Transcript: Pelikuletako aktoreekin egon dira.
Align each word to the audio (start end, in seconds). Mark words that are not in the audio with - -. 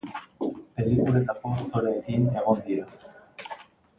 Pelikuletako 0.77 1.51
aktoreekin 1.57 2.25
egon 2.41 2.65
dira. 2.71 2.89